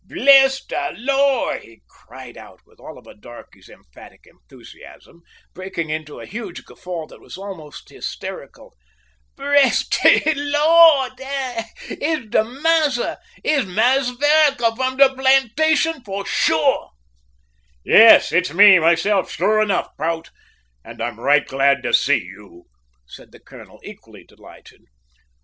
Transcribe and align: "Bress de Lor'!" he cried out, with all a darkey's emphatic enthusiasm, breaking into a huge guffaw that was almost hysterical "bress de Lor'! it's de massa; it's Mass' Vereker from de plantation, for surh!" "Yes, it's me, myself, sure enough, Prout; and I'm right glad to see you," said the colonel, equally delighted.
"Bress 0.03 0.65
de 0.65 0.93
Lor'!" 0.97 1.59
he 1.59 1.83
cried 1.87 2.35
out, 2.35 2.61
with 2.65 2.79
all 2.79 2.97
a 3.07 3.13
darkey's 3.15 3.69
emphatic 3.69 4.25
enthusiasm, 4.25 5.21
breaking 5.53 5.91
into 5.91 6.19
a 6.19 6.25
huge 6.25 6.65
guffaw 6.65 7.05
that 7.05 7.21
was 7.21 7.37
almost 7.37 7.87
hysterical 7.89 8.75
"bress 9.35 9.87
de 9.87 10.23
Lor'! 10.33 11.09
it's 11.19 12.29
de 12.31 12.43
massa; 12.43 13.19
it's 13.43 13.67
Mass' 13.67 14.09
Vereker 14.09 14.75
from 14.75 14.97
de 14.97 15.13
plantation, 15.13 16.03
for 16.03 16.25
surh!" 16.25 16.87
"Yes, 17.85 18.31
it's 18.31 18.51
me, 18.51 18.79
myself, 18.79 19.29
sure 19.31 19.61
enough, 19.61 19.95
Prout; 19.97 20.31
and 20.83 20.99
I'm 20.99 21.19
right 21.19 21.45
glad 21.47 21.83
to 21.83 21.93
see 21.93 22.23
you," 22.23 22.63
said 23.05 23.31
the 23.31 23.39
colonel, 23.39 23.79
equally 23.83 24.23
delighted. 24.23 24.81